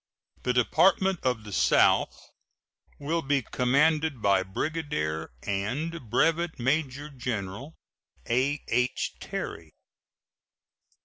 [0.41, 2.19] The Department of the South
[2.97, 7.75] will be commanded by Brigadier and Brevet Major General
[8.27, 9.11] A.H.
[9.19, 9.73] Terry.